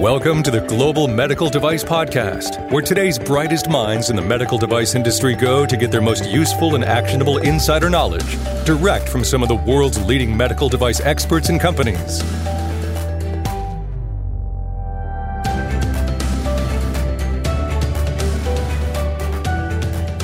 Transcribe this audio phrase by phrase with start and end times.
[0.00, 4.94] Welcome to the Global Medical Device Podcast, where today's brightest minds in the medical device
[4.94, 9.50] industry go to get their most useful and actionable insider knowledge direct from some of
[9.50, 12.22] the world's leading medical device experts and companies.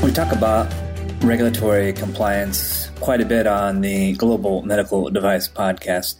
[0.02, 0.72] We talk about
[1.20, 6.14] regulatory compliance quite a bit on the Global Medical Device Podcast.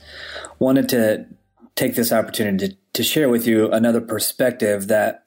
[0.59, 1.27] Wanted to
[1.75, 5.27] take this opportunity to, to share with you another perspective that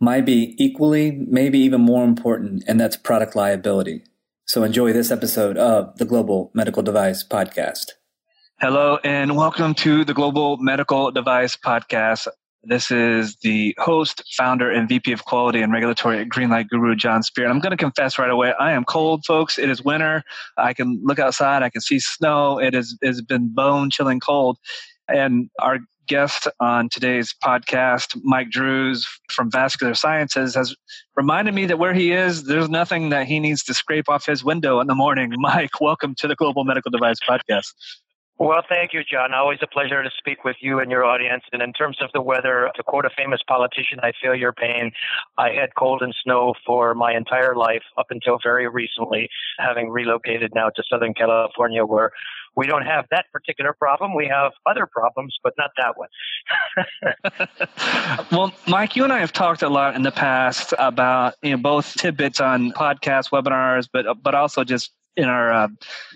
[0.00, 4.02] might be equally, maybe even more important, and that's product liability.
[4.46, 7.90] So enjoy this episode of the Global Medical Device Podcast.
[8.58, 12.26] Hello, and welcome to the Global Medical Device Podcast.
[12.62, 17.22] This is the host, founder, and VP of Quality and Regulatory at Greenlight Guru, Jon
[17.22, 17.44] Speer.
[17.44, 19.58] And I'm going to confess right away, I am cold, folks.
[19.58, 20.22] It is winter.
[20.56, 21.62] I can look outside.
[21.62, 22.58] I can see snow.
[22.58, 24.56] It has, it has been bone chilling cold.
[25.06, 30.74] And our guest on today's podcast, Mike Drues from Vascular Sciences, has
[31.14, 34.42] reminded me that where he is, there's nothing that he needs to scrape off his
[34.42, 35.32] window in the morning.
[35.36, 37.74] Mike, welcome to the Global Medical Device Podcast.
[38.40, 39.34] Well, thank you, John.
[39.34, 41.44] Always a pleasure to speak with you and your audience.
[41.52, 44.92] And in terms of the weather, to quote a famous politician, I feel your pain.
[45.36, 50.52] I had cold and snow for my entire life up until very recently, having relocated
[50.54, 52.12] now to Southern California, where
[52.56, 54.14] we don't have that particular problem.
[54.14, 56.08] We have other problems, but not that one.
[58.32, 61.58] well, Mike, you and I have talked a lot in the past about you know
[61.58, 65.68] both tidbits on podcasts, webinars, but but also just in our uh,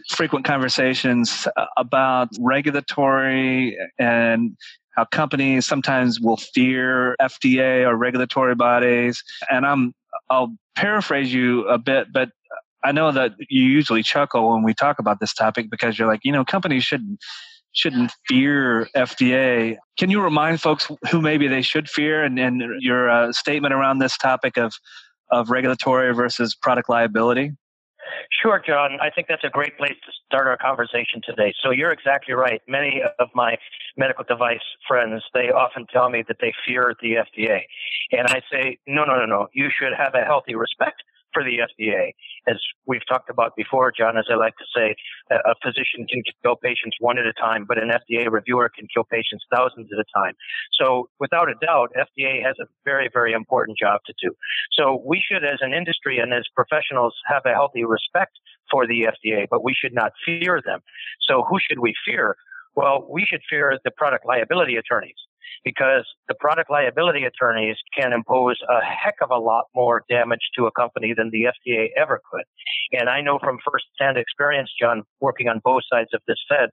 [0.08, 4.56] frequent conversations about regulatory and
[4.97, 9.22] how companies sometimes will fear FDA or regulatory bodies.
[9.50, 9.92] And I'm
[10.30, 12.30] I'll paraphrase you a bit, but
[12.82, 16.20] I know that you usually chuckle when we talk about this topic because you're like,
[16.25, 17.20] you know, companies shouldn't
[17.72, 19.77] shouldn't fear FDA.
[19.98, 23.98] Can you remind folks who maybe they should fear and, and your uh, statement around
[23.98, 24.72] this topic of
[25.30, 27.52] of regulatory versus product liability?
[28.42, 28.98] Sure, John.
[29.00, 31.54] I think that's a great place to start our conversation today.
[31.62, 32.60] So you're exactly right.
[32.69, 33.56] Many of my
[33.97, 37.60] medical device friends, they often tell me that they fear the FDA.
[38.12, 39.48] And I say, no, no, no, no.
[39.53, 41.03] You should have a healthy respect
[41.34, 42.12] for the FDA.
[42.47, 42.56] As
[42.87, 44.95] we've talked about before, John, as I like to say,
[45.31, 49.05] a physician can kill patients one at a time, but an FDA reviewer can kill
[49.05, 50.34] patients thousands at a time.
[50.81, 54.34] So without a doubt, FDA has a very, very important job to do.
[54.72, 58.39] So we should, as an industry and as professionals, have a healthy respect
[58.71, 60.81] for the FDA, but we should not fear them.
[61.28, 62.37] So who should we fear?
[62.77, 65.16] Well, we should fear the product liability attorneys
[65.65, 70.66] because the product liability attorneys can impose a heck of a lot more damage to
[70.66, 72.44] a company than the FDA ever could.
[72.93, 76.72] And I know from firsthand experience, John, working on both sides of this fence,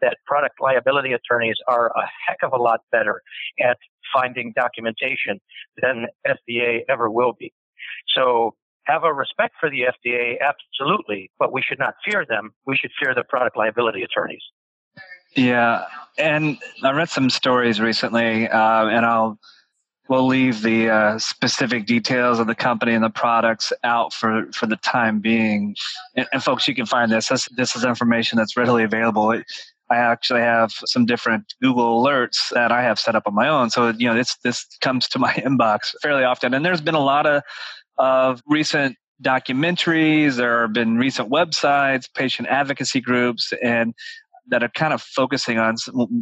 [0.00, 3.22] that product liability attorneys are a heck of a lot better
[3.60, 3.78] at
[4.12, 5.40] finding documentation
[5.80, 7.52] than FDA ever will be.
[8.14, 12.50] So have a respect for the FDA, absolutely, but we should not fear them.
[12.66, 14.42] We should fear the product liability attorneys.
[15.34, 15.84] Yeah,
[16.18, 19.38] and I read some stories recently, uh, and I'll
[20.08, 24.66] we'll leave the uh, specific details of the company and the products out for for
[24.66, 25.74] the time being.
[26.16, 27.28] And, and folks, you can find this.
[27.28, 27.48] this.
[27.56, 29.30] This is information that's readily available.
[29.90, 33.70] I actually have some different Google alerts that I have set up on my own.
[33.70, 37.00] So you know, this this comes to my inbox fairly often, and there's been a
[37.00, 37.42] lot of
[37.98, 40.36] of recent documentaries.
[40.36, 43.94] There have been recent websites, patient advocacy groups, and
[44.48, 45.76] that are kind of focusing on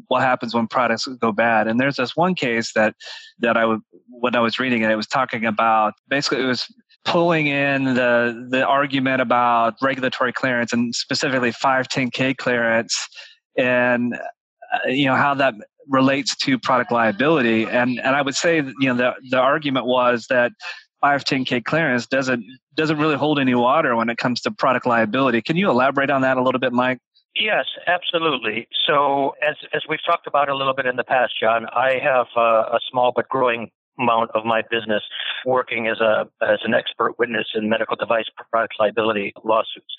[0.09, 1.67] what happens when products go bad.
[1.67, 2.95] And there's this one case that
[3.39, 3.77] that I
[4.09, 6.67] when I was reading it, it was talking about basically it was
[7.05, 13.09] pulling in the the argument about regulatory clearance and specifically 510k clearance
[13.57, 15.55] and uh, you know how that
[15.89, 20.27] relates to product liability and and I would say you know the the argument was
[20.29, 20.53] that
[21.03, 22.45] 510k clearance doesn't
[22.75, 25.43] doesn't really hold any water when it comes to product liability.
[25.43, 26.99] Can you elaborate on that a little bit, Mike?
[27.35, 28.67] Yes, absolutely.
[28.87, 32.27] So, as as we've talked about a little bit in the past, John, I have
[32.37, 35.03] uh, a small but growing amount of my business
[35.45, 39.95] working as a as an expert witness in medical device product liability lawsuits.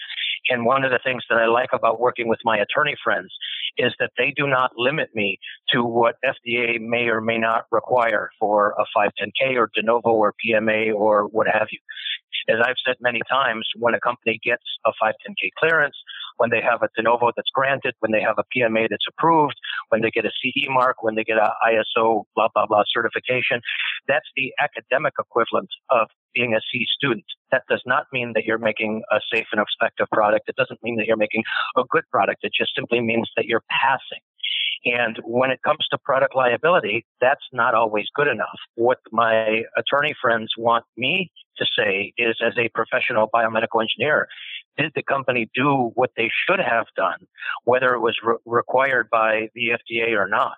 [0.49, 3.31] And one of the things that I like about working with my attorney friends
[3.77, 5.39] is that they do not limit me
[5.69, 10.33] to what FDA may or may not require for a 510K or de novo or
[10.43, 11.79] PMA or what have you.
[12.49, 15.95] As I've said many times, when a company gets a 510K clearance,
[16.37, 19.55] when they have a de novo that's granted, when they have a PMA that's approved,
[19.89, 23.61] when they get a CE mark, when they get a ISO blah blah blah certification,
[24.07, 27.25] that's the academic equivalent of being a C student.
[27.51, 30.47] That does not mean that you're making a safe and effective product.
[30.47, 31.43] It doesn't mean that you're making
[31.77, 32.43] a good product.
[32.43, 34.21] It just simply means that you're passing.
[34.85, 38.57] And when it comes to product liability, that's not always good enough.
[38.75, 44.27] What my attorney friends want me to say is as a professional biomedical engineer,
[44.77, 47.27] did the company do what they should have done,
[47.65, 50.57] whether it was re- required by the FDA or not?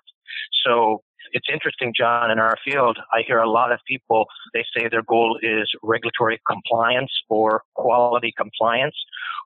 [0.64, 1.02] So
[1.32, 5.02] it's interesting, John, in our field, I hear a lot of people, they say their
[5.02, 8.96] goal is regulatory compliance or quality compliance.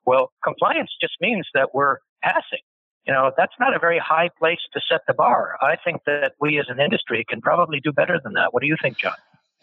[0.05, 2.59] Well, compliance just means that we're passing.
[3.07, 5.57] You know, that's not a very high place to set the bar.
[5.61, 8.53] I think that we as an industry can probably do better than that.
[8.53, 9.13] What do you think, John?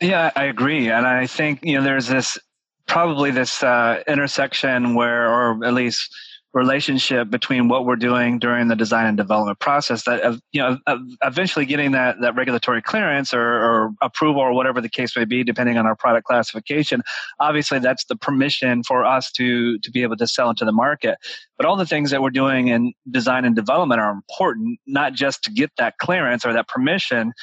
[0.00, 0.91] Yeah, I agree.
[0.91, 2.38] And I think, you know, there's this
[2.86, 6.14] probably this uh, intersection where, or at least
[6.56, 10.78] relationship between what we're doing during the design and development process that uh, you know
[11.22, 15.44] eventually getting that that regulatory clearance or, or, approval or whatever the case may be
[15.44, 17.02] depending on our product classification
[17.40, 21.18] obviously that's the permission for us to to be able to sell into the market.
[21.58, 25.42] But all the things that we're doing in design and development are important not just
[25.44, 27.34] to get that clearance or that permission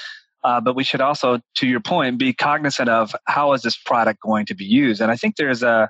[0.43, 4.19] uh, but we should also, to your point, be cognizant of how is this product
[4.21, 5.01] going to be used.
[5.01, 5.89] And I think there's a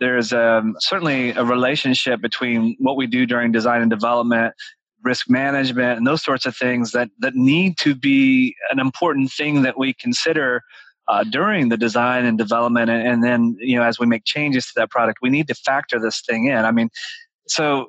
[0.00, 4.54] there's um, certainly a relationship between what we do during design and development,
[5.02, 9.62] risk management, and those sorts of things that that need to be an important thing
[9.62, 10.62] that we consider.
[11.10, 14.66] Uh, during the design and development, and, and then you know as we make changes
[14.66, 16.66] to that product, we need to factor this thing in.
[16.66, 16.90] I mean,
[17.46, 17.86] so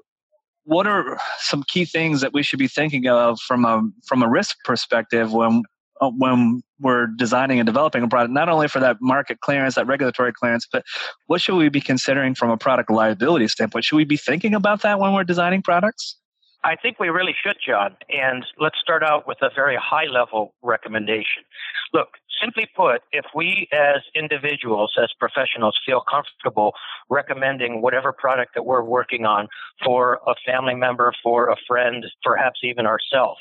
[0.63, 4.29] what are some key things that we should be thinking of from a from a
[4.29, 5.63] risk perspective when
[6.01, 9.85] Uh, when we're designing and developing a product, not only for that market clearance, that
[9.85, 10.83] regulatory clearance, but
[11.27, 13.83] what should we be considering from a product liability standpoint?
[13.83, 16.15] Should we be thinking about that when we're designing products?
[16.63, 17.95] I think we really should, John.
[18.09, 21.43] And let's start out with a very high level recommendation.
[21.93, 22.09] Look,
[22.41, 26.73] simply put, if we as individuals, as professionals, feel comfortable
[27.09, 29.47] recommending whatever product that we're working on
[29.83, 33.39] for a family member, for a friend, perhaps even ourselves,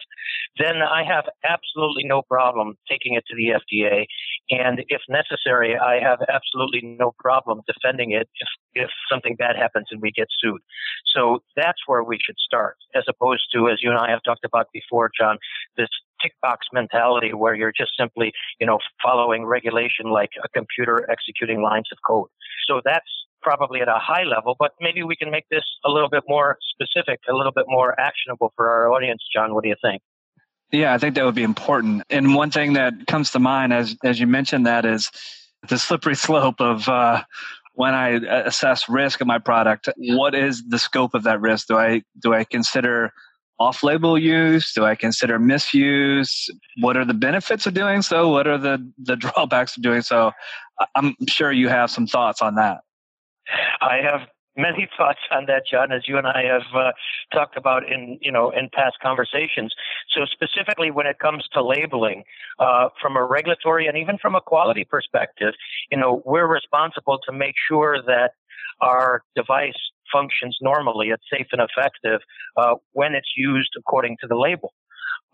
[0.59, 4.07] then I have absolutely no problem taking it to the FDA.
[4.51, 8.49] And if necessary, I have absolutely no problem defending it if,
[8.85, 10.61] if something bad happens and we get sued.
[11.15, 14.45] So that's where we should start, as opposed to, as you and I have talked
[14.45, 15.39] about before, John,
[15.77, 15.89] this
[16.23, 21.63] tick box mentality where you're just simply, you know, following regulation like a computer executing
[21.63, 22.29] lines of code.
[22.67, 23.07] So that's
[23.41, 26.59] probably at a high level, but maybe we can make this a little bit more
[26.75, 29.23] specific, a little bit more actionable for our audience.
[29.33, 30.03] John, what do you think?
[30.71, 32.03] Yeah, I think that would be important.
[32.11, 35.11] And one thing that comes to mind as as you mentioned that is
[35.69, 37.23] the slippery slope of uh,
[37.75, 38.09] when I
[38.45, 39.89] assess risk of my product.
[39.97, 41.69] What is the scope of that risk?
[41.69, 43.13] Do I do I consider
[43.59, 44.73] off-label use?
[44.73, 46.49] Do I consider misuse?
[46.81, 48.29] What are the benefits of doing so?
[48.29, 50.33] What are the the drawbacks of doing so?
[50.95, 52.79] I'm sure you have some thoughts on that.
[53.81, 54.29] I have
[54.59, 56.93] many thoughts on that, John, as you and I have uh,
[57.33, 59.73] talked about in you know in past conversations.
[60.11, 62.25] So specifically, when it comes to labeling,
[62.59, 65.55] uh, from a regulatory and even from a quality perspective,
[65.91, 68.33] you know we're responsible to make sure that
[68.81, 69.79] our device
[70.13, 72.21] functions normally, it's safe and effective
[72.57, 74.73] uh, when it's used according to the label.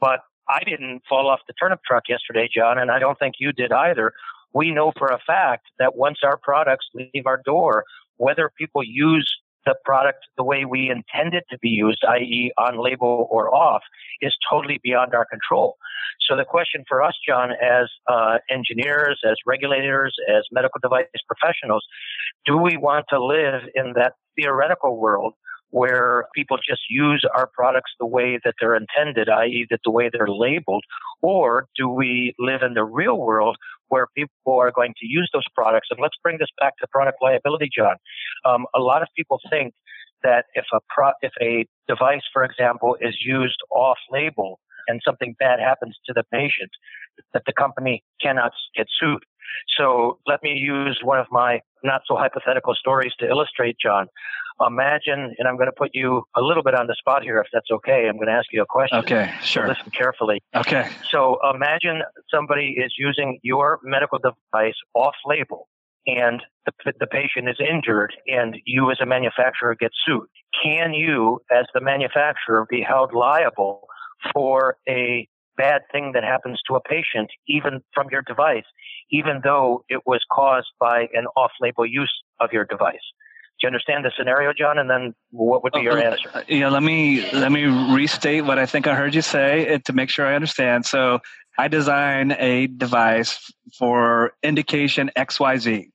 [0.00, 3.52] But I didn't fall off the turnip truck yesterday, John, and I don't think you
[3.52, 4.12] did either.
[4.52, 7.84] We know for a fact that once our products leave our door,
[8.16, 9.30] whether people use
[9.66, 13.82] the product the way we intend it to be used, i.e., on label or off,
[14.20, 15.76] is totally beyond our control.
[16.28, 21.84] So the question for us, John, as uh, engineers, as regulators, as medical device professionals,
[22.46, 25.34] do we want to live in that theoretical world
[25.74, 30.08] where people just use our products the way that they're intended, i.e., that the way
[30.08, 30.84] they're labeled,
[31.20, 33.56] or do we live in the real world
[33.88, 35.88] where people are going to use those products?
[35.90, 37.96] And let's bring this back to product liability, John.
[38.44, 39.74] Um, a lot of people think
[40.22, 45.58] that if a pro- if a device, for example, is used off-label and something bad
[45.58, 46.70] happens to the patient,
[47.32, 49.24] that the company cannot get sued.
[49.78, 54.06] So let me use one of my not so hypothetical stories to illustrate, John.
[54.64, 57.48] Imagine, and I'm going to put you a little bit on the spot here, if
[57.52, 58.06] that's okay.
[58.08, 58.98] I'm going to ask you a question.
[58.98, 59.64] Okay, sure.
[59.64, 60.42] So listen carefully.
[60.54, 60.88] Okay.
[61.10, 65.68] So imagine somebody is using your medical device off label
[66.06, 70.28] and the, the patient is injured and you as a manufacturer get sued.
[70.62, 73.88] Can you, as the manufacturer, be held liable
[74.32, 78.64] for a bad thing that happens to a patient, even from your device,
[79.10, 82.94] even though it was caused by an off label use of your device?
[83.60, 84.78] Do you understand the scenario, John?
[84.78, 86.44] And then what would be your uh, answer?
[86.48, 90.10] Yeah, let me let me restate what I think I heard you say to make
[90.10, 90.86] sure I understand.
[90.86, 91.20] So
[91.56, 95.88] I design a device for indication XYZ.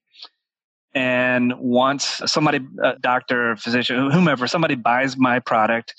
[0.96, 5.94] And once somebody, a doctor, physician, whomever, somebody buys my product,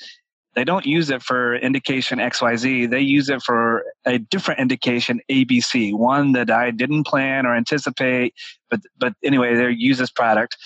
[0.54, 2.90] they don't use it for indication XYZ.
[2.90, 8.34] They use it for a different indication ABC, one that I didn't plan or anticipate.
[8.68, 10.56] But but anyway, they use this product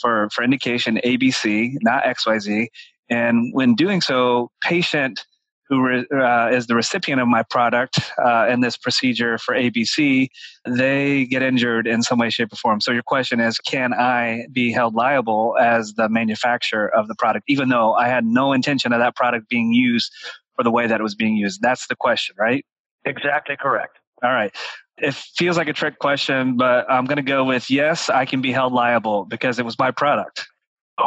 [0.00, 2.68] for for indication ABC, not XYZ.
[3.08, 5.24] And when doing so, patient
[5.70, 10.28] who uh, is the recipient of my product uh, in this procedure for ABC,
[10.66, 12.80] they get injured in some way, shape, or form.
[12.80, 17.44] So your question is, can I be held liable as the manufacturer of the product,
[17.48, 20.12] even though I had no intention of that product being used
[20.56, 21.62] for the way that it was being used?
[21.62, 22.66] That's the question, right?
[23.04, 24.00] Exactly correct.
[24.24, 24.54] All right.
[24.98, 28.42] It feels like a trick question, but I'm going to go with yes, I can
[28.42, 30.46] be held liable because it was my product.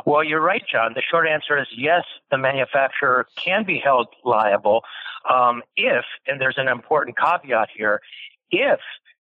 [0.06, 0.94] Well, you're right, John.
[0.96, 4.84] The short answer is yes, the manufacturer can be held liable
[5.32, 8.02] um, if, and there's an important caveat here,
[8.52, 8.80] if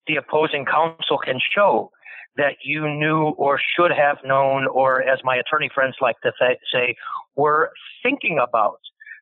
[0.08, 1.92] the opposing counsel can show
[2.38, 6.60] that you knew or should have known, or as my attorney friends like to th-
[6.74, 6.96] say,
[7.36, 7.72] were
[8.02, 8.80] thinking about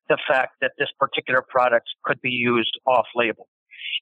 [0.07, 3.47] the fact that this particular product could be used off label.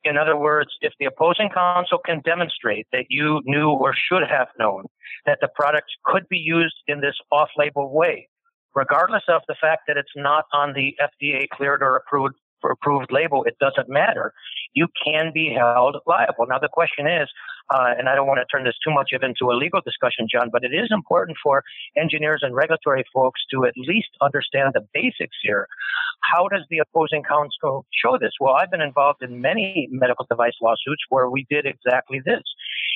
[0.04, 4.48] In other words, if the opposing counsel can demonstrate that you knew or should have
[4.60, 4.86] known
[5.26, 8.30] that the product could be used in this off label way,
[8.76, 13.12] regardless of the fact that it's not on the FDA cleared or approved for approved
[13.12, 14.34] label, it doesn't matter.
[14.74, 16.46] You can be held liable.
[16.48, 17.30] Now the question is,
[17.70, 20.50] uh, and I don't want to turn this too much into a legal discussion, John,
[20.52, 21.64] but it is important for
[21.98, 25.68] engineers and regulatory folks to at least understand the basics here.
[26.22, 28.34] How does the opposing counsel show this?
[28.40, 32.44] Well, I've been involved in many medical device lawsuits where we did exactly this.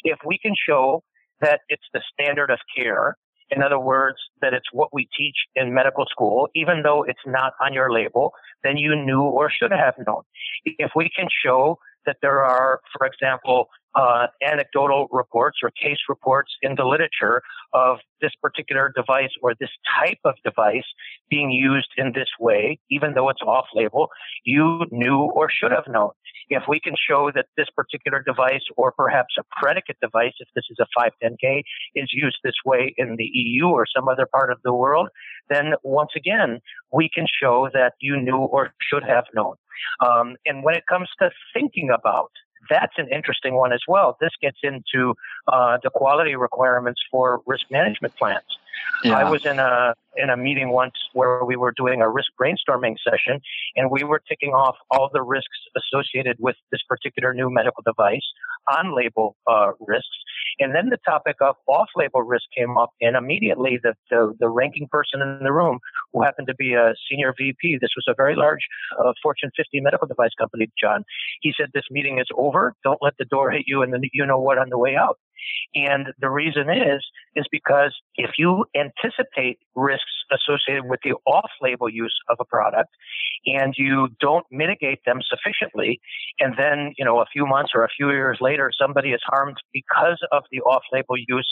[0.04, 1.04] If we can show
[1.42, 3.16] that it's the standard of care
[3.52, 7.54] in other words, that it's what we teach in medical school, even though it's not
[7.60, 8.32] on your label,
[8.64, 10.22] then you knew or should have known.
[10.66, 16.52] If we can show that there are, for example, uh, anecdotal reports or case reports
[16.62, 17.42] in the literature
[17.74, 20.86] of this particular device or this type of device
[21.30, 24.10] being used in this way, even though it's off label,
[24.44, 26.12] you knew or should have known.
[26.50, 30.66] If we can show that this particular device or perhaps a predicate device, if this
[30.70, 31.62] is a 510K,
[31.96, 35.10] is used this way in the EU or some other part of the world,
[35.50, 36.60] then once again,
[36.92, 39.56] we can show that you knew or should have known.
[40.00, 42.32] Um, and when it comes to thinking about
[42.70, 44.18] that's an interesting one as well.
[44.20, 45.16] This gets into
[45.48, 48.44] uh, the quality requirements for risk management plans.
[49.04, 49.18] Yeah.
[49.18, 52.96] I was in a in a meeting once where we were doing a risk brainstorming
[53.04, 53.40] session,
[53.76, 58.26] and we were ticking off all the risks associated with this particular new medical device,
[58.68, 60.18] on label uh, risks,
[60.60, 64.50] and then the topic of off label risk came up, and immediately the, the, the
[64.50, 65.80] ranking person in the room,
[66.12, 68.68] who happened to be a senior VP, this was a very large
[69.00, 71.04] uh, Fortune 50 medical device company, John.
[71.42, 72.74] He said, "This meeting is over.
[72.84, 75.18] Don't let the door hit you, and then you know what on the way out."
[75.76, 77.06] And the reason is,
[77.36, 82.90] is because if you anticipate risks associated with the off-label use of a product
[83.46, 86.00] and you don't mitigate them sufficiently,
[86.40, 89.58] and then, you know, a few months or a few years later, somebody is harmed
[89.74, 91.52] because of the off-label use,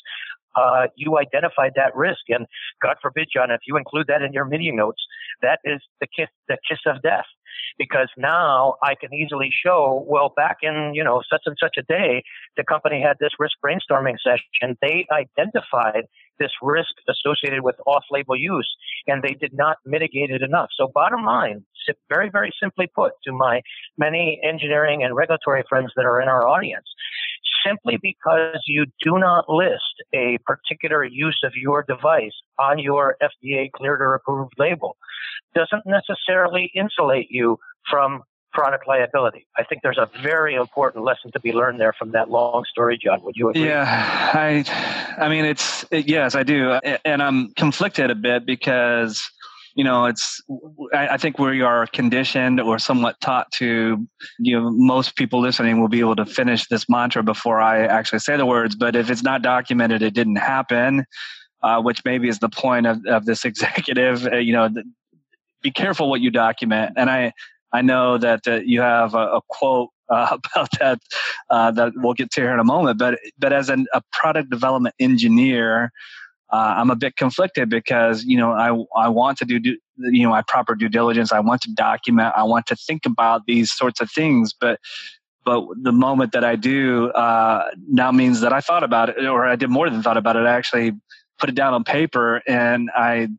[0.56, 2.22] uh, you identified that risk.
[2.30, 2.46] And
[2.82, 5.02] God forbid, John, if you include that in your meeting notes,
[5.42, 7.26] that is the kiss, the kiss of death
[7.78, 11.84] because now I can easily show, well, back in, you know, such and such a
[11.84, 12.24] day,
[12.56, 14.78] the company had this risk brainstorming session.
[14.82, 16.04] They identified
[16.40, 18.70] this risk associated with off-label use
[19.08, 20.70] and they did not mitigate it enough.
[20.78, 21.66] So bottom line,
[22.10, 23.62] very, very simply put to my
[23.98, 26.86] many engineering and regulatory friends that are in our audience,
[27.68, 33.72] simply because you do not list a particular use of your device on your FDA
[33.72, 34.98] cleared or approved label
[35.56, 37.58] doesn't necessarily insulate you
[37.90, 39.46] from product liability.
[39.56, 42.98] I think there's a very important lesson to be learned there from that long story,
[43.02, 43.22] John.
[43.24, 43.66] Would you agree?
[43.66, 43.86] Yeah,
[44.34, 46.72] I, I mean, it's it, yes, I do,
[47.06, 49.30] and I'm conflicted a bit because
[49.78, 50.42] you know it's
[50.94, 54.06] I, I, think we are conditioned or somewhat taught to
[54.40, 58.20] you know most people listening will be able to finish this mantra before i actually
[58.20, 61.06] say the words but if it's not documented it didn't happen
[61.64, 64.68] uh, which maybe is the point of, of this executive uh, you know
[65.64, 66.94] be careful what you document.
[66.98, 67.32] And i
[67.72, 71.00] i know that uh, you have a, a quote uh, about that
[71.50, 74.50] uh, that we'll get to here in a moment but but as an, a product
[74.50, 75.92] development engineer
[76.50, 80.24] uh, I'm a bit conflicted because you know I I want to do, do you
[80.24, 81.32] know my proper due diligence.
[81.32, 82.34] I want to document.
[82.36, 84.80] I want to think about these sorts of things, but
[85.44, 89.46] but the moment that I do uh, now means that I thought about it, or
[89.46, 90.46] I did more than thought about it.
[90.46, 90.92] I actually
[91.40, 93.30] put it down on paper and I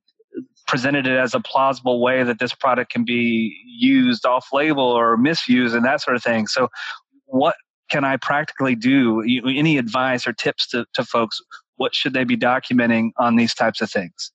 [0.66, 5.16] presented it as a plausible way that this product can be used off label or
[5.16, 6.46] misused and that sort of thing.
[6.46, 6.68] So,
[7.24, 7.56] what
[7.90, 9.22] can I practically do?
[9.22, 11.40] Any advice or tips to, to folks
[11.78, 14.32] what should they be documenting on these types of things?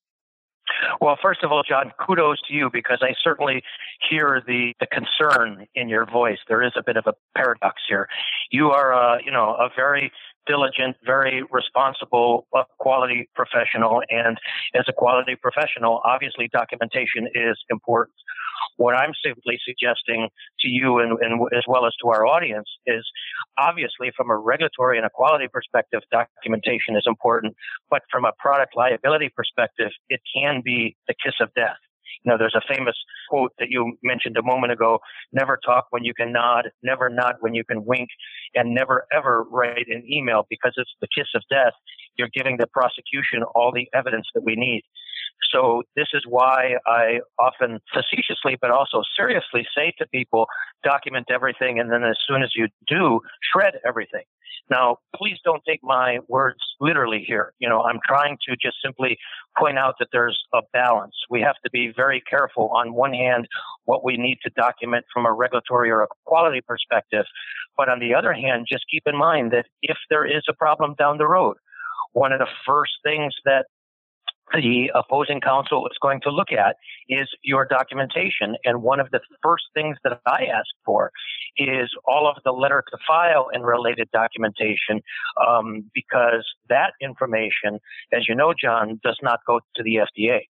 [1.00, 3.62] Well, first of all, John, kudos to you because I certainly
[4.10, 6.40] hear the, the concern in your voice.
[6.48, 8.08] There is a bit of a paradox here.
[8.52, 10.12] You are, a, you know, a very
[10.46, 12.48] diligent, very responsible
[12.80, 14.02] quality professional.
[14.10, 14.38] And
[14.74, 18.16] as a quality professional, obviously documentation is important.
[18.78, 20.30] What I'm simply suggesting
[20.62, 23.06] to you and, and, as well as to our audience is
[23.58, 27.56] obviously from a regulatory and a quality perspective, documentation is important.
[27.90, 31.78] But from a product liability perspective, it can be the kiss of death.
[32.24, 32.96] You know, there's a famous
[33.30, 35.00] quote that you mentioned a moment ago
[35.32, 38.10] never talk when you can nod, never nod when you can wink,
[38.56, 41.74] and never ever write an email because it's the kiss of death.
[42.16, 44.84] You're giving the prosecution all the evidence that we need.
[45.52, 50.48] So this is why I often facetiously, but also seriously say to people,
[50.84, 51.80] document everything.
[51.80, 53.20] And then as soon as you do,
[53.54, 54.24] shred everything.
[54.70, 57.54] Now, please don't take my words literally here.
[57.60, 59.18] You know, I'm trying to just simply
[59.58, 61.16] point out that there's a balance.
[61.30, 63.48] We have to be very careful on one hand,
[63.86, 67.26] what we need to document from a regulatory or a quality perspective.
[67.78, 70.96] But on the other hand, just keep in mind that if there is a problem
[70.98, 71.58] down the road,
[72.14, 73.66] one of the first things that
[74.54, 76.78] the opposing counsel is going to look at
[77.10, 78.56] is your documentation.
[78.64, 81.12] And one of the first things that I ask for
[81.58, 85.02] is all of the letter to file and related documentation,
[85.46, 87.80] um, because that information,
[88.12, 90.42] as you know, John, does not go to the FDA.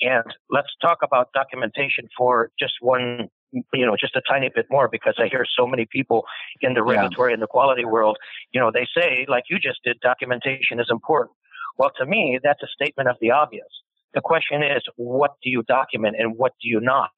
[0.00, 3.28] And let's talk about documentation for just one
[3.72, 6.24] you know, just a tiny bit more because I hear so many people
[6.60, 7.34] in the regulatory yeah.
[7.34, 8.18] and the quality world,
[8.52, 11.30] you know, they say, like you just did, documentation is important.
[11.78, 13.66] Well, to me, that's a statement of the obvious.
[14.14, 17.10] The question is, what do you document and what do you not?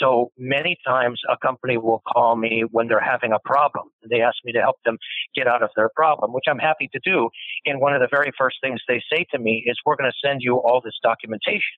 [0.00, 3.88] So many times a company will call me when they're having a problem.
[4.08, 4.96] They ask me to help them
[5.34, 7.28] get out of their problem, which I'm happy to do.
[7.66, 10.26] And one of the very first things they say to me is, we're going to
[10.26, 11.76] send you all this documentation.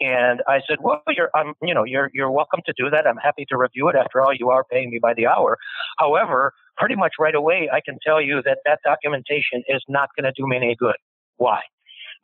[0.00, 3.06] And I said, well, you're, I'm, you know, you're, you're welcome to do that.
[3.06, 3.96] I'm happy to review it.
[3.96, 5.56] After all, you are paying me by the hour.
[5.98, 10.24] However, pretty much right away, I can tell you that that documentation is not going
[10.24, 10.96] to do me any good.
[11.36, 11.60] Why?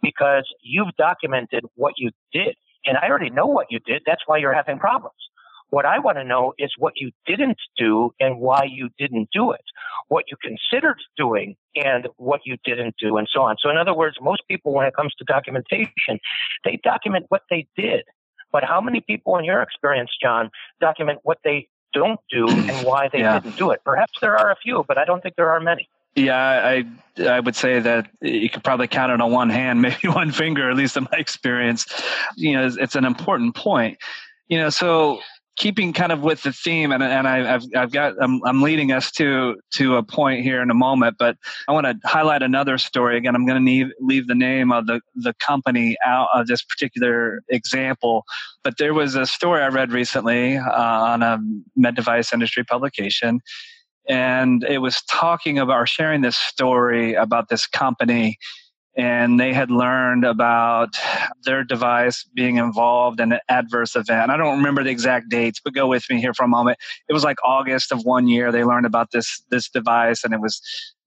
[0.02, 2.56] Because you've documented what you did.
[2.86, 4.02] And I already know what you did.
[4.06, 5.16] That's why you're having problems.
[5.70, 9.52] What I want to know is what you didn't do and why you didn't do
[9.52, 9.64] it,
[10.08, 13.56] what you considered doing and what you didn't do, and so on.
[13.60, 16.18] So, in other words, most people, when it comes to documentation,
[16.64, 18.02] they document what they did.
[18.52, 23.08] But how many people, in your experience, John, document what they don't do and why
[23.12, 23.38] they yeah.
[23.38, 23.80] didn't do it?
[23.84, 25.88] Perhaps there are a few, but I don't think there are many.
[26.16, 26.84] Yeah, I
[27.22, 30.70] I would say that you could probably count it on one hand, maybe one finger,
[30.70, 31.86] at least in my experience.
[32.36, 33.98] You know, it's, it's an important point.
[34.48, 35.20] You know, so
[35.56, 38.90] keeping kind of with the theme, and and I, have I've got I'm I'm leading
[38.90, 41.36] us to to a point here in a moment, but
[41.68, 43.16] I want to highlight another story.
[43.16, 46.62] Again, I'm going to leave leave the name of the the company out of this
[46.62, 48.24] particular example,
[48.64, 51.38] but there was a story I read recently uh, on a
[51.76, 53.40] med device industry publication
[54.08, 58.38] and it was talking about or sharing this story about this company
[58.96, 60.90] and they had learned about
[61.44, 64.30] their device being involved in an adverse event.
[64.30, 66.78] I don't remember the exact dates, but go with me here for a moment.
[67.08, 70.40] It was like August of one year they learned about this this device and it
[70.40, 70.60] was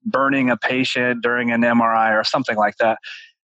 [0.05, 2.99] burning a patient during an MRI or something like that.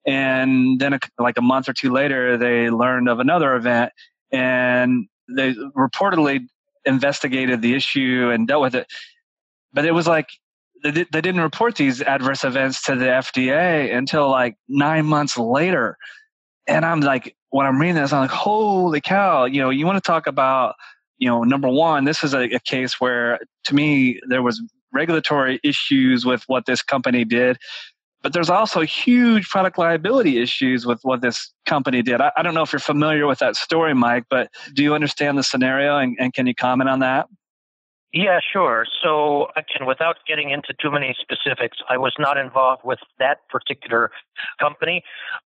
[0.06, 3.92] And then like a month or two later they learned of another event
[4.32, 6.40] and they reportedly
[6.84, 8.86] investigated the issue and dealt with it
[9.74, 10.28] but it was like
[10.82, 15.96] they, they didn't report these adverse events to the FDA until like nine months later.
[16.66, 19.44] And I'm like, when I'm reading this, I'm like, holy cow!
[19.44, 20.74] You know, you want to talk about,
[21.18, 25.60] you know, number one, this is a, a case where, to me, there was regulatory
[25.62, 27.58] issues with what this company did
[28.24, 32.22] but there's also huge product liability issues with what this company did.
[32.22, 35.36] I, I, don't know if you're familiar with that story, Mike, but do you understand
[35.36, 37.26] the scenario and, and can you comment on that?
[38.16, 38.86] Yeah, sure.
[39.02, 44.12] So, again, without getting into too many specifics, I was not involved with that particular
[44.60, 45.02] company,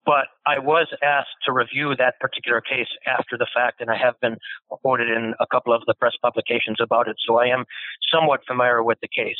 [0.05, 4.17] but I was asked to review that particular case after the fact, and I have
[4.21, 4.37] been
[4.69, 7.65] quoted in a couple of the press publications about it, so I am
[8.09, 9.35] somewhat familiar with the case.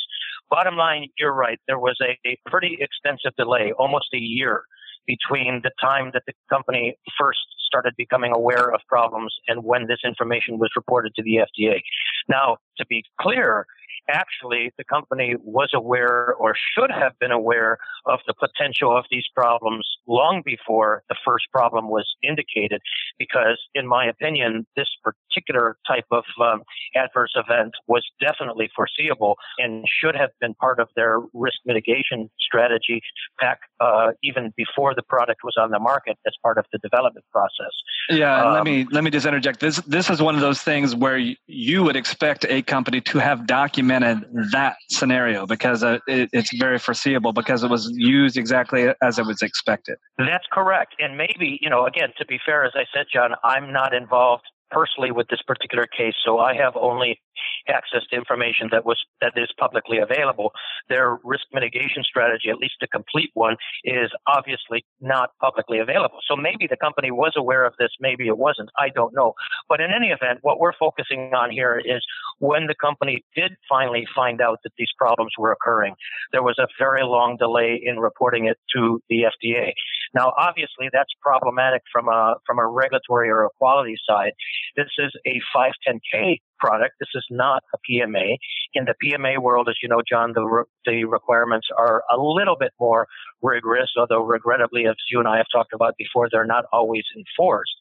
[0.50, 1.58] Bottom line, you're right.
[1.66, 4.64] There was a, a pretty extensive delay, almost a year,
[5.06, 10.00] between the time that the company first started becoming aware of problems and when this
[10.04, 11.80] information was reported to the FDA.
[12.28, 13.66] Now, to be clear,
[14.08, 19.24] actually the company was aware or should have been aware of the potential of these
[19.34, 22.80] problems long before the first problem was indicated
[23.18, 26.62] because in my opinion this particular type of um,
[26.94, 33.00] adverse event was definitely foreseeable and should have been part of their risk mitigation strategy
[33.40, 37.24] back uh, even before the product was on the market as part of the development
[37.32, 37.72] process.
[38.10, 39.60] Yeah um, let me let me just interject.
[39.60, 43.46] This this is one of those things where you would expect a company to have
[43.46, 49.18] documented that scenario because uh, it, it's very foreseeable because it was used exactly as
[49.18, 49.96] it was expected.
[50.18, 50.94] That's correct.
[50.98, 54.44] And maybe, you know, again, to be fair, as I said, John, I'm not involved
[54.70, 57.20] personally with this particular case, so I have only
[57.68, 60.52] access to information that was that is publicly available.
[60.88, 66.18] Their risk mitigation strategy, at least a complete one, is obviously not publicly available.
[66.28, 68.70] So maybe the company was aware of this, maybe it wasn't.
[68.78, 69.34] I don't know.
[69.68, 72.04] But in any event, what we're focusing on here is
[72.38, 75.94] when the company did finally find out that these problems were occurring,
[76.32, 79.72] there was a very long delay in reporting it to the FDA.
[80.14, 84.32] Now, obviously, that's problematic from a from a regulatory or a quality side.
[84.76, 86.94] This is a 510k product.
[87.00, 88.36] This is not a PMA.
[88.74, 92.56] In the PMA world, as you know, John, the, re- the requirements are a little
[92.58, 93.06] bit more
[93.42, 97.74] rigorous, although regrettably, as you and I have talked about before, they're not always enforced.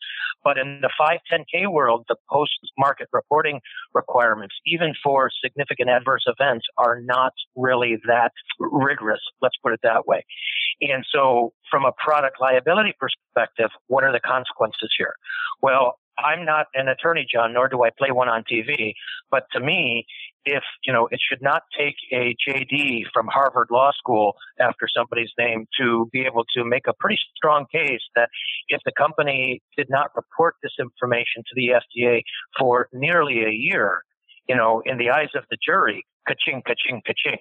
[0.43, 3.61] But in the 510K world, the post-market reporting
[3.93, 9.21] requirements, even for significant adverse events, are not really that rigorous.
[9.41, 10.25] Let's put it that way.
[10.81, 15.15] And so from a product liability perspective, what are the consequences here?
[15.61, 18.93] Well, I'm not an attorney, John, nor do I play one on TV.
[19.31, 20.05] But to me,
[20.45, 25.31] if, you know, it should not take a JD from Harvard Law School after somebody's
[25.37, 28.29] name to be able to make a pretty strong case that
[28.67, 32.21] if the company did not report this information to the FDA
[32.59, 34.03] for nearly a year,
[34.47, 37.39] you know, in the eyes of the jury, ka-ching, ka-ching, ka-ching.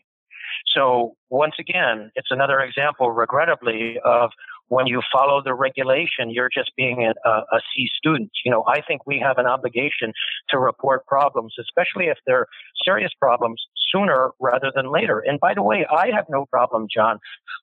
[0.66, 4.30] So once again, it's another example, regrettably, of
[4.68, 8.30] when you follow the regulation, you're just being a, a C student.
[8.44, 10.12] You know, I think we have an obligation
[10.50, 12.46] to report problems, especially if they're
[12.84, 15.22] serious problems, sooner rather than later.
[15.26, 17.18] And by the way, I have no problem, John,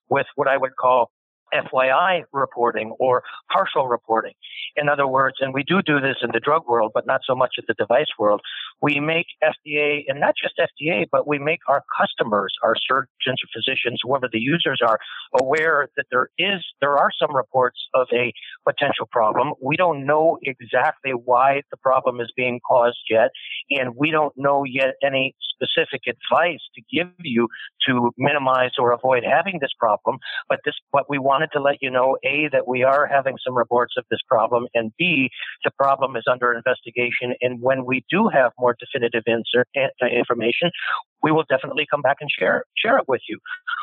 [0.08, 1.10] with what I would call
[1.52, 4.32] FYI reporting or partial reporting.
[4.76, 7.34] In other words, and we do do this in the drug world, but not so
[7.34, 8.40] much in the device world,
[8.82, 13.48] we make FDA, and not just FDA, but we make our customers, our surgeons or
[13.54, 14.98] physicians, whoever the users are,
[15.40, 18.32] aware that there is, there are some reports of a
[18.66, 19.52] potential problem.
[19.62, 23.30] We don't know exactly why the problem is being caused yet,
[23.70, 27.48] and we don't know yet any specific advice to give you
[27.86, 30.18] to minimize or avoid having this problem.
[30.48, 33.36] But this, what we want wanted to let you know, A, that we are having
[33.44, 35.30] some reports of this problem, and B,
[35.64, 37.34] the problem is under investigation.
[37.40, 40.70] And when we do have more definitive insert, uh, information,
[41.22, 43.38] we will definitely come back and share, share it with you.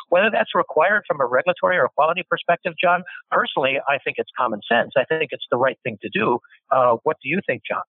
[0.10, 4.62] Whether that's required from a regulatory or quality perspective, John, personally, I think it's common
[4.72, 4.91] sense.
[4.96, 6.38] I think it's the right thing to do.
[6.72, 7.82] Uh, what do you think, John?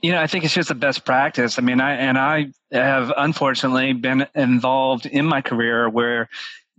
[0.00, 1.58] You know, I think it's just the best practice.
[1.58, 6.28] I mean, I and I have unfortunately been involved in my career where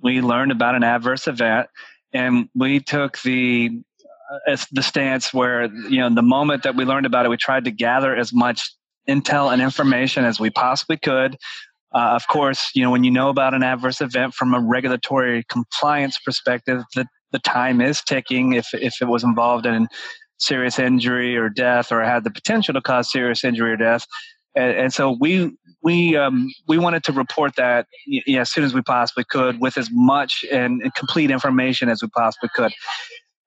[0.02, 1.70] we learned about an adverse event
[2.14, 3.82] and we took the
[4.48, 7.66] uh, the stance where you know the moment that we learned about it, we tried
[7.66, 8.74] to gather as much
[9.08, 11.36] intel and information as we possibly could.
[11.94, 15.44] Uh, of course, you know when you know about an adverse event from a regulatory
[15.50, 18.54] compliance perspective, the the time is ticking.
[18.54, 19.88] If if it was involved in
[20.38, 24.06] serious injury or death, or had the potential to cause serious injury or death,
[24.56, 28.74] and, and so we we um, we wanted to report that yeah, as soon as
[28.74, 32.72] we possibly could with as much and, and complete information as we possibly could.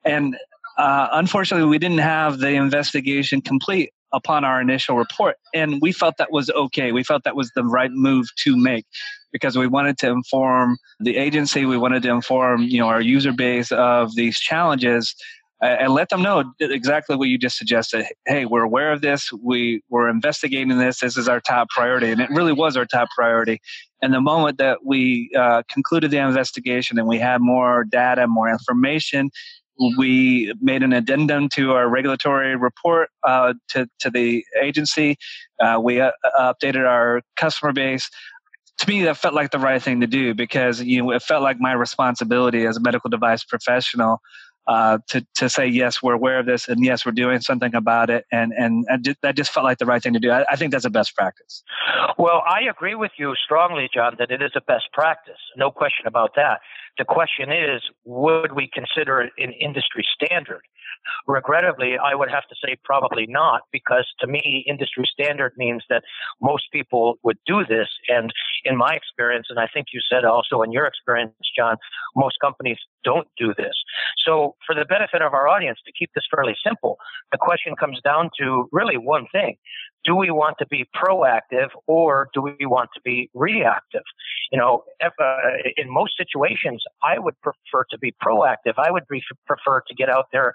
[0.05, 0.37] And
[0.79, 6.17] uh, unfortunately, we didn't have the investigation complete upon our initial report, and we felt
[6.19, 6.93] that was okay.
[6.93, 8.87] We felt that was the right move to make
[9.33, 13.33] because we wanted to inform the agency, we wanted to inform you know our user
[13.33, 15.15] base of these challenges
[15.61, 18.07] and let them know exactly what you just suggested.
[18.27, 19.31] Hey, we're aware of this.
[19.33, 21.01] We we're investigating this.
[21.01, 23.61] This is our top priority, and it really was our top priority.
[24.03, 28.51] And the moment that we uh, concluded the investigation and we had more data, more
[28.51, 29.31] information,
[29.97, 35.17] we made an addendum to our regulatory report uh, to to the agency.
[35.61, 38.11] Uh, we uh, updated our customer base
[38.79, 41.43] to me that felt like the right thing to do because you know it felt
[41.43, 44.21] like my responsibility as a medical device professional
[44.67, 48.11] uh, to to say yes, we're aware of this, and yes, we're doing something about
[48.11, 48.87] it, and and,
[49.23, 50.31] that just felt like the right thing to do.
[50.31, 51.63] I, I, think that's a best practice.
[52.19, 55.39] Well, I agree with you strongly, John, that it is a best practice.
[55.57, 56.61] No question about that.
[56.99, 60.63] The question is, would we consider it an industry standard?
[61.27, 66.03] Regrettably, I would have to say probably not, because to me, industry standard means that
[66.41, 67.89] most people would do this.
[68.09, 68.33] And
[68.65, 71.77] in my experience, and I think you said also in your experience, John,
[72.17, 73.75] most companies don't do this.
[74.27, 76.99] So, for the benefit of our audience, to keep this fairly simple,
[77.31, 79.57] the question comes down to really one thing
[80.07, 84.05] do we want to be proactive or do we want to be reactive?
[84.53, 85.37] You know, uh,
[85.77, 88.75] in most situations, I would prefer to be proactive.
[88.79, 89.03] I would
[89.47, 90.53] prefer to get out there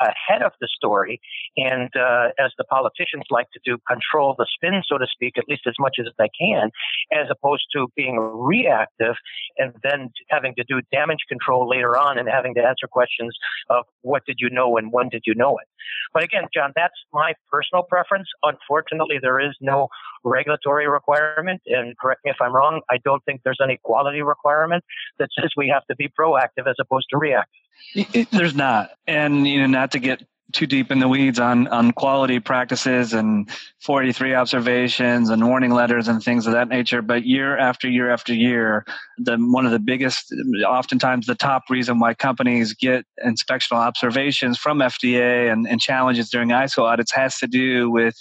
[0.00, 1.20] ahead of the story
[1.56, 5.44] and, uh, as the politicians like to do, control the spin, so to speak, at
[5.48, 6.70] least as much as I can,
[7.12, 9.16] as opposed to being reactive
[9.58, 13.36] and then having to do damage control later on and having to answer questions
[13.70, 15.68] of what did you know and when did you know it.
[16.12, 18.28] But again, John, that's my personal preference.
[18.42, 19.88] Unfortunately, there is no
[20.24, 21.62] regulatory requirement.
[21.66, 24.84] And correct me if I'm wrong, I don't think there's any quality requirement
[25.18, 28.28] that says we have to be proactive as opposed to reactive.
[28.30, 28.90] There's not.
[29.06, 33.12] And, you know, not to get too deep in the weeds on on quality practices
[33.14, 33.48] and
[33.80, 38.34] 43 observations and warning letters and things of that nature but year after year after
[38.34, 38.84] year
[39.18, 40.34] the one of the biggest
[40.66, 46.50] oftentimes the top reason why companies get inspectional observations from FDA and, and challenges during
[46.50, 48.14] ISO audits has to do with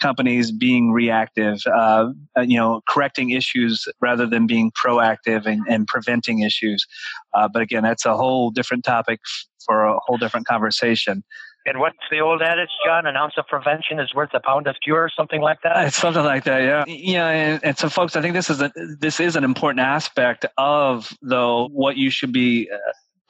[0.00, 2.06] companies being reactive, uh,
[2.42, 6.86] you know, correcting issues rather than being proactive and, and preventing issues.
[7.34, 9.20] Uh, but again, that's a whole different topic
[9.64, 11.24] for a whole different conversation.
[11.68, 13.06] And what's the old adage, John?
[13.06, 15.86] An ounce of prevention is worth a pound of cure, or something like that.
[15.86, 16.84] It's something like that, yeah.
[16.86, 20.46] Yeah, and, and so, folks, I think this is a, this is an important aspect
[20.56, 22.78] of though what you should be uh,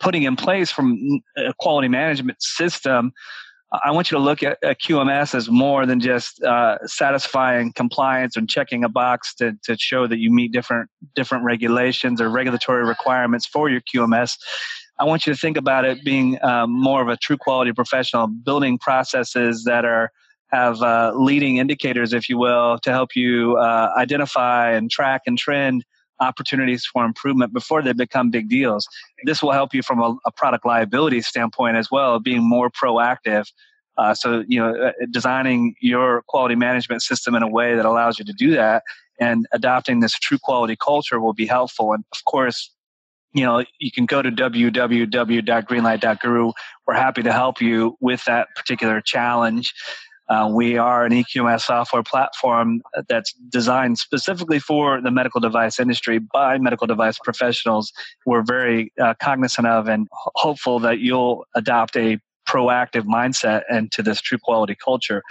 [0.01, 3.13] putting in place from a quality management system
[3.85, 8.35] I want you to look at, at QMS as more than just uh, satisfying compliance
[8.37, 12.85] and checking a box to, to show that you meet different different regulations or regulatory
[12.87, 14.39] requirements for your QMS.
[15.01, 18.27] I want you to think about it being um, more of a true quality professional,
[18.27, 20.11] building processes that are
[20.51, 25.37] have uh, leading indicators, if you will, to help you uh, identify and track and
[25.37, 25.85] trend
[26.21, 28.89] opportunities for improvement before they become big deals.
[29.25, 33.47] This will help you from a, a product liability standpoint as well, being more proactive.
[33.99, 38.19] Uh, so, you know, uh, designing your quality management system in a way that allows
[38.19, 38.83] you to do that
[39.21, 41.93] and adopting this true quality culture will be helpful.
[41.93, 42.71] And of course,
[43.33, 46.53] you know, you can go to www.greenlight.guru.
[46.87, 49.73] We're happy to help you with that particular challenge.
[50.29, 56.19] Uh, we are an EQMS software platform that's designed specifically for the medical device industry
[56.19, 57.93] by medical device professionals.
[58.27, 64.21] We're very uh, cognizant of and hopeful that you'll adopt a proactive mindset into this
[64.21, 65.23] true quality culture.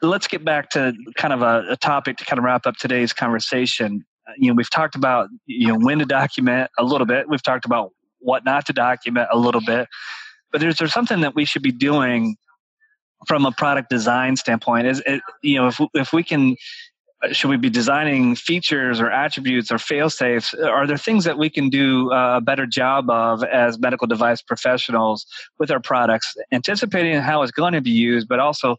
[0.00, 3.12] Let's get back to kind of a, a topic to kind of wrap up today's
[3.12, 4.06] conversation.
[4.28, 7.28] Uh, you know, we've talked about you know when to document a little bit.
[7.28, 9.88] We've talked about what not to document a little bit.
[10.52, 12.36] But there's there's something that we should be doing
[13.26, 16.56] from a product design standpoint is it, you know if if we can
[17.24, 21.36] uh, should we be designing features or attributes or fail safes are there things that
[21.36, 25.26] we can do a better job of as medical device professionals
[25.58, 28.76] with our products anticipating how it's going to be used but also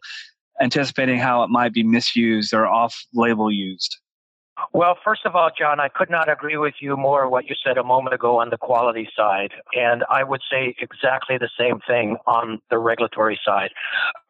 [0.62, 3.98] anticipating how it might be misused or off label used
[4.72, 7.78] well, first of all, John, I could not agree with you more what you said
[7.78, 9.50] a moment ago on the quality side.
[9.74, 13.70] And I would say exactly the same thing on the regulatory side.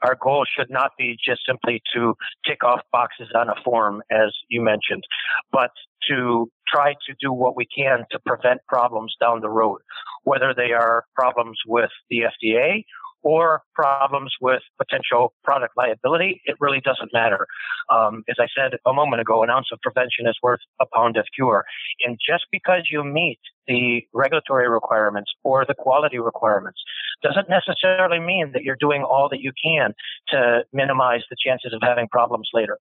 [0.03, 2.15] Our goal should not be just simply to
[2.47, 5.05] tick off boxes on a form, as you mentioned,
[5.53, 5.71] but
[6.09, 9.81] to try to do what we can to prevent problems down the road,
[10.25, 12.85] whether they are problems with the FDA
[13.23, 17.47] or problems with potential product liability, it really doesn't matter.
[17.93, 21.17] Um, as I said a moment ago, an ounce of prevention is worth a pound
[21.17, 21.65] of cure.
[22.05, 26.81] And just because you meet the regulatory requirements or the quality requirements
[27.23, 29.93] doesn't necessarily mean that you're doing all that you can
[30.29, 32.79] to minimize the chances of having problems later.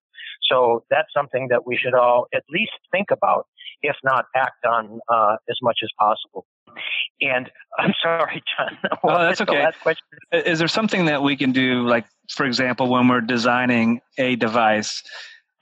[0.49, 3.45] So that's something that we should all at least think about,
[3.81, 6.45] if not act on uh, as much as possible.
[7.21, 8.77] And I'm sorry, John.
[9.03, 9.67] oh, that's okay.
[10.31, 15.03] Is there something that we can do, like, for example, when we're designing a device?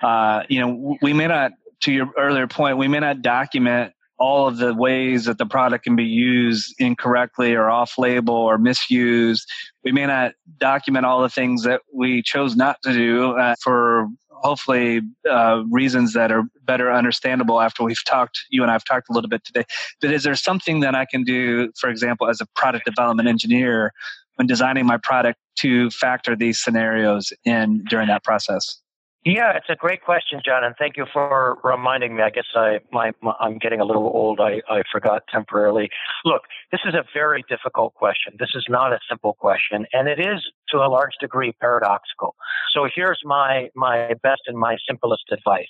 [0.02, 4.48] Uh, you know, we may not, to your earlier point, we may not document all
[4.48, 9.48] of the ways that the product can be used incorrectly or off label or misused.
[9.84, 14.08] We may not document all the things that we chose not to do uh, for
[14.42, 19.14] hopefully uh, reasons that are better understandable after we've talked you and i've talked a
[19.14, 19.64] little bit today.
[20.02, 23.94] But is there something that i can do for example as a product development engineer
[24.36, 28.80] when designing my product to factor these scenarios in during that process
[29.26, 32.24] Yeah, it's a great question, John, and thank you for reminding me.
[32.24, 34.40] I guess I, my, my, I'm getting a little old.
[34.40, 35.90] I, I forgot temporarily.
[36.24, 38.36] Look, this is a very difficult question.
[38.40, 42.36] This is not a simple question, and it is to a large degree paradoxical.
[42.74, 45.66] So here's my my best and my simplest advice.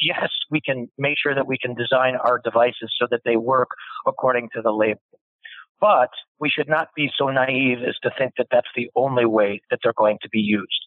[0.00, 3.68] Yes, we can make sure that we can design our devices so that they work
[4.06, 5.02] according to the label.
[5.80, 9.62] But we should not be so naive as to think that that's the only way
[9.70, 10.86] that they're going to be used.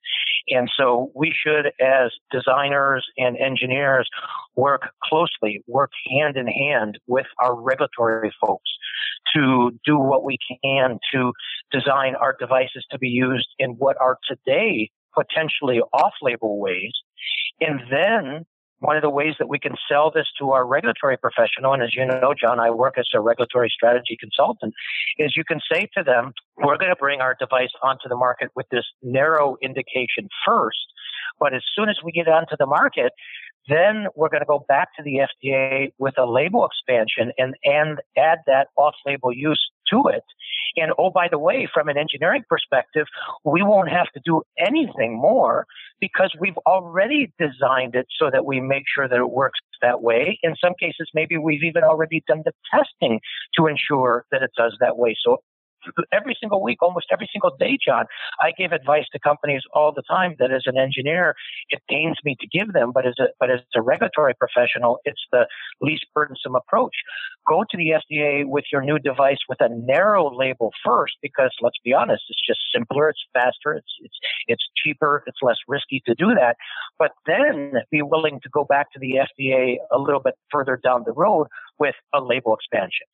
[0.49, 4.09] And so we should, as designers and engineers,
[4.55, 8.69] work closely, work hand in hand with our regulatory folks
[9.35, 11.31] to do what we can to
[11.71, 16.91] design our devices to be used in what are today potentially off label ways.
[17.61, 18.45] And then
[18.83, 21.95] one of the ways that we can sell this to our regulatory professional, and as
[21.95, 24.73] you know, John, I work as a regulatory strategy consultant,
[25.17, 28.51] is you can say to them, we're going to bring our device onto the market
[28.57, 30.83] with this narrow indication first.
[31.39, 33.13] But as soon as we get onto the market,
[33.69, 37.99] then we're going to go back to the FDA with a label expansion and, and
[38.17, 40.23] add that off label use to it.
[40.75, 43.05] And oh, by the way, from an engineering perspective,
[43.43, 45.65] we won't have to do anything more
[45.99, 50.39] because we've already designed it so that we make sure that it works that way.
[50.41, 53.19] In some cases, maybe we've even already done the testing
[53.57, 55.15] to ensure that it does that way.
[55.23, 55.37] So
[56.11, 58.05] every single week, almost every single day, Jon,
[58.41, 61.35] I give advice to companies all the time that as an engineer,
[61.69, 65.21] it pains me to give them, but as a, but as a regulatory professional, it's
[65.31, 65.47] the
[65.81, 66.95] least burdensome approach.
[67.47, 71.77] Go to the FDA with your new device with a narrow label first, because let's
[71.83, 76.15] be honest, it's just simpler, it's faster, it's, it's, it's cheaper, it's less risky to
[76.15, 76.55] do that.
[76.97, 81.03] But then be willing to go back to the FDA a little bit further down
[81.05, 81.47] the road
[81.79, 83.07] with a label expansion.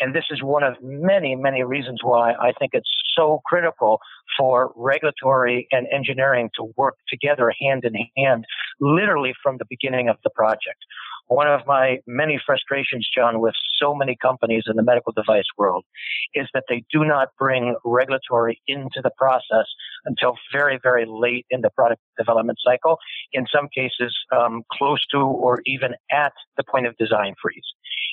[0.00, 4.00] And this is one of many, many reasons why I think it's so critical
[4.38, 8.44] for regulatory and engineering to work together hand in hand,
[8.80, 10.84] literally from the beginning of the project.
[11.28, 15.84] One of my many frustrations, Jon, with so many companies in the medical device world
[16.34, 19.66] is that they do not bring regulatory into the process
[20.04, 22.98] until very, very late in the product development cycle.
[23.32, 27.64] In some cases, um, close to or even at the point of design freeze.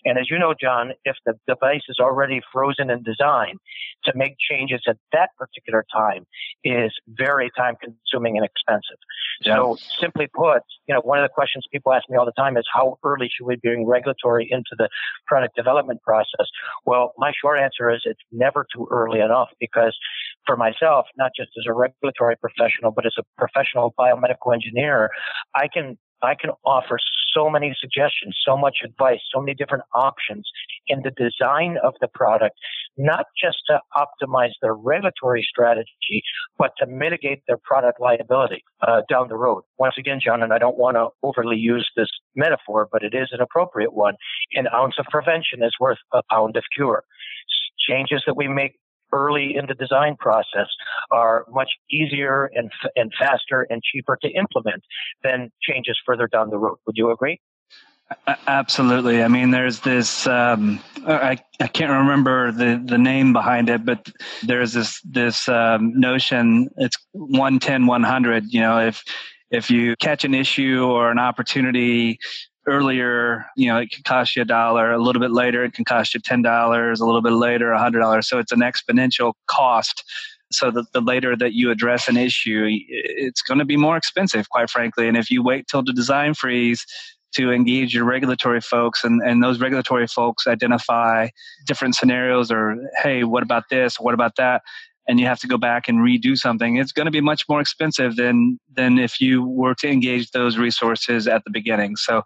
[0.06, 3.58] And as you know, Jon, if the device is already frozen in design,
[4.06, 6.26] to make changes at that particular time
[6.64, 8.98] is very time consuming and expensive.
[9.42, 9.56] Yeah.
[9.56, 12.58] So simply put, you know, one of the questions people ask me all the time
[12.58, 14.90] is how early should we bring regulatory into the
[15.28, 16.48] product development process?
[16.86, 19.98] Well, my short answer is it's never too early enough because
[20.46, 25.10] for myself, not just as a regulatory professional, but as a professional biomedical engineer,
[25.56, 26.98] I can I can offer
[27.34, 30.50] so many suggestions, so much advice, so many different options
[30.88, 32.56] in the design of the product,
[32.98, 36.22] not just to optimize their regulatory strategy,
[36.58, 39.64] but to mitigate their product liability uh, down the road.
[39.78, 43.30] Once again, Jon, and I don't want to overly use this metaphor, but it is
[43.32, 44.16] an appropriate one.
[44.54, 47.04] An ounce of prevention is worth a pound of cure.
[47.90, 48.76] Changes that we make
[49.14, 50.68] early in the design process
[51.12, 54.84] are much easier and, and faster and cheaper to implement
[55.24, 56.78] than changes further down the road.
[56.86, 57.40] Would you agree?
[58.48, 59.24] Absolutely.
[59.24, 60.28] I mean, there's this.
[60.28, 64.08] Um, I I can't remember the the name behind it, but
[64.44, 66.70] there's this this um, notion.
[66.78, 68.54] It's 110, 100.
[68.54, 69.04] You know, if
[69.50, 72.20] if you catch an issue or an opportunity
[72.68, 74.92] earlier, you know, it can cost you a dollar.
[74.92, 77.00] A little bit later, it can cost you ten dollars.
[77.00, 78.28] A little bit later, a hundred dollars.
[78.28, 80.04] So it's an exponential cost.
[80.52, 84.50] So that the later that you address an issue, it's going to be more expensive,
[84.50, 85.08] quite frankly.
[85.08, 86.86] And if you wait till the design freeze
[87.34, 91.28] to engage your regulatory folks and, and those regulatory folks identify
[91.66, 94.62] different scenarios or hey what about this what about that
[95.08, 97.62] and you have to go back and redo something, it's going to be much more
[97.62, 101.96] expensive than than if you were to engage those resources at the beginning.
[101.96, 102.24] So,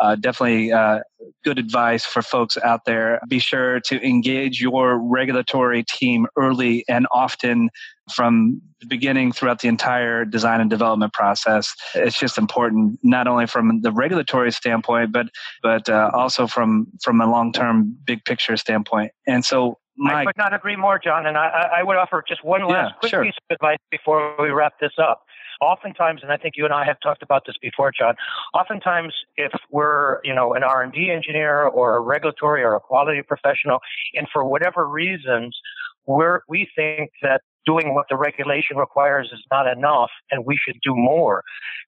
[0.00, 1.00] uh, definitely uh,
[1.44, 3.20] good advice for folks out there.
[3.28, 7.68] Be sure to engage your regulatory team early and often
[8.10, 11.74] from the beginning throughout the entire design and development process.
[11.94, 15.26] It's just important, not only from the regulatory standpoint, but
[15.62, 19.12] but uh, also from from a long term big picture standpoint.
[19.26, 21.26] And so I could not agree more, Jon.
[21.26, 23.24] And I, I would offer just one last yeah, quick sure.
[23.24, 25.24] piece of advice before we wrap this up.
[25.60, 28.14] Oftentimes, and I think you and I have talked about this before, Jon.
[28.54, 32.80] Oftentimes, if we're, you know, an R and D engineer or a regulatory or a
[32.80, 33.80] quality professional,
[34.14, 35.58] and for whatever reasons,
[36.06, 40.78] we're we think that doing what the regulation requires is not enough, and we should
[40.82, 41.42] do more.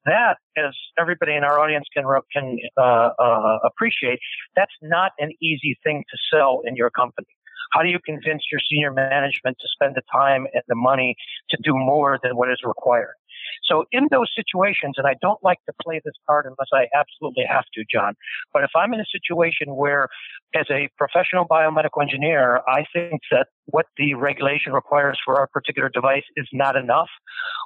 [0.05, 4.19] That, as everybody in our audience can can uh, uh, appreciate,
[4.55, 7.27] that's not an easy thing to sell in your company.
[7.73, 11.15] How do you convince your senior management to spend the time and the money
[11.49, 13.15] to do more than what is required?
[13.63, 17.45] So in those situations, and I don't like to play this card unless I absolutely
[17.47, 18.15] have to, Jon,
[18.53, 20.07] but if I'm in a situation where
[20.55, 25.89] as a professional biomedical engineer, I think that what the regulation requires for our particular
[25.89, 27.09] device is not enough,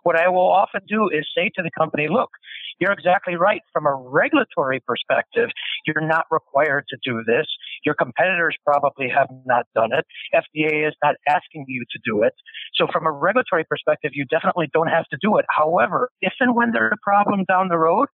[0.03, 2.29] what I will often do is say to the company, look,
[2.79, 3.61] you're exactly right.
[3.73, 5.49] From a regulatory perspective,
[5.85, 7.47] you're not required to do this.
[7.85, 10.05] Your competitors probably have not done it.
[10.33, 12.33] FDA is not asking you to do it.
[12.75, 15.45] So from a regulatory perspective, you definitely don't have to do it.
[15.49, 18.07] However, if and when there's a problem down the road,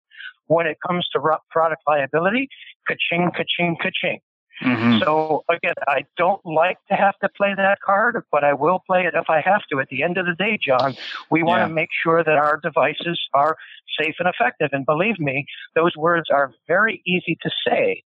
[0.46, 2.48] when it comes to product liability,
[2.86, 4.20] ka-ching, ka-ching, ka-ching.
[4.62, 4.98] Mm-hmm.
[5.02, 9.06] So again, I don't like to have to play that card, but I will play
[9.06, 9.80] it if I have to.
[9.80, 10.94] At the end of the day, Jon,
[11.30, 13.56] we want to make sure that our devices are
[14.00, 14.68] safe and effective.
[14.72, 18.02] And believe me, those words are very easy to say,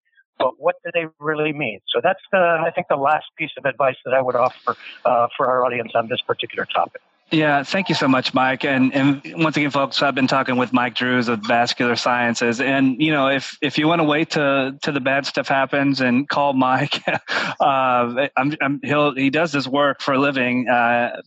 [0.41, 1.79] but what do they really mean?
[1.87, 4.75] So that's the, I think, the last piece of advice that I would offer
[5.05, 7.01] uh, for our audience on this particular topic.
[7.31, 8.65] Yeah, thank you so much, Mike.
[8.65, 12.59] And and once again, folks, I've been talking with Mike Drues of Vascular Sciences.
[12.59, 16.01] And you know, if if you want to wait to to the bad stuff happens
[16.01, 20.67] and call Mike, uh, I'm, I'm, he'll he does this work for a living.
[20.67, 21.21] Uh,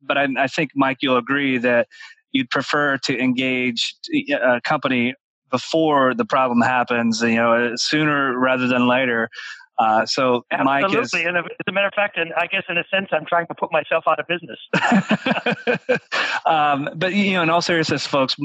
[0.00, 1.86] but I, I think Mike, you'll agree that
[2.32, 3.94] you'd prefer to engage
[4.32, 5.14] a company
[5.52, 7.22] before the problem happens.
[7.22, 9.28] You know, sooner rather than later.
[9.78, 10.64] Uh, so Absolutely.
[10.64, 11.14] Mike is.
[11.14, 13.54] And as a matter of fact, and I guess in a sense, I'm trying to
[13.54, 14.58] put myself out of business.
[16.46, 18.36] um, but you know, in all seriousness, folks,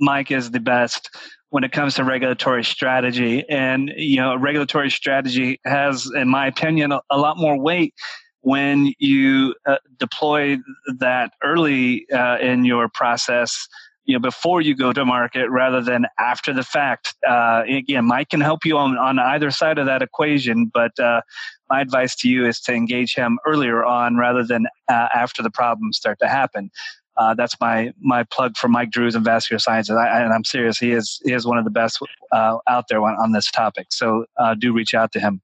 [0.00, 1.10] Mike is the best
[1.50, 6.92] when it comes to regulatory strategy, and you know, regulatory strategy has, in my opinion,
[6.92, 7.94] a, a lot more weight
[8.42, 10.56] when you uh, deploy
[10.98, 13.68] that early uh, in your process
[14.08, 17.14] you know before you go to market rather than after the fact.
[17.28, 21.20] Uh, again, Mike can help you on on either side of that equation, but uh,
[21.68, 25.50] my advice to you is to engage him earlier on rather than uh, after the
[25.50, 26.70] problems start to happen.
[27.18, 30.78] Uh, that's my my plug for Mike Drues and Vascular Sciences, I, and I'm serious.
[30.78, 31.98] He is he is one of the best
[32.32, 33.88] uh, out there on, on this topic.
[33.90, 35.42] So uh, do reach out to him.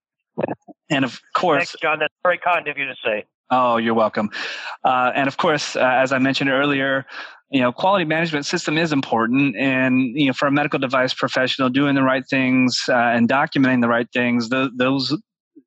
[0.88, 1.98] And of course, Thanks, Jon.
[1.98, 3.24] That's very kind of you to say.
[3.50, 4.30] Oh, you're welcome.
[4.84, 7.04] Uh, and of course, uh, as I mentioned earlier,
[7.50, 11.68] you know, quality management system is important, and you know, for a medical device professional,
[11.68, 15.16] doing the right things uh, and documenting the right things, those, those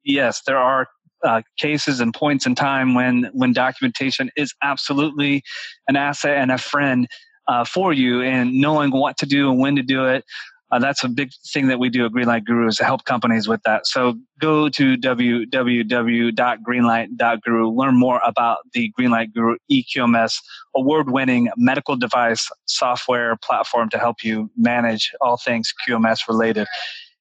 [0.03, 0.87] yes, there are
[1.23, 5.43] uh, cases and points in time when when documentation is absolutely
[5.87, 7.07] an asset and a friend
[7.47, 10.25] uh, for you, and knowing what to do and when to do it.
[10.71, 13.47] Uh, that's a big thing that we do at Greenlight Guru is to help companies
[13.47, 13.87] with that.
[13.87, 20.35] So go to www.greenlight.guru, learn more about the Greenlight Guru EQMS
[20.75, 26.67] award-winning medical device software platform to help you manage all things QMS related.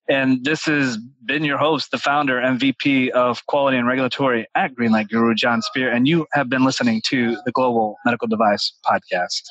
[0.09, 4.73] And this has been your host, the founder and VP of Quality and Regulatory at
[4.75, 9.43] Greenlight Guru, Jon Speer, and you have been listening to the Global Medical Device Podcast.